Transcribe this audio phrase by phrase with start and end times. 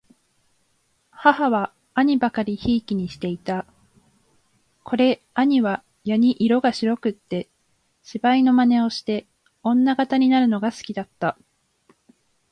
[1.11, 3.67] 母は兄許り贔負にして居た。
[4.83, 7.49] 此兄はやに色が白くつて、
[8.01, 9.27] 芝居の真似をして
[9.61, 11.37] 女形になるのが好きだつた。